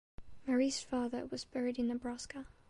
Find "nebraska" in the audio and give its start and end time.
1.85-2.47